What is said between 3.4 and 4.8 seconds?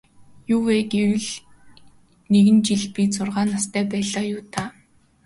настай байлаа юу даа.